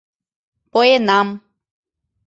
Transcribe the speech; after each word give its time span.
поенам 0.73 1.29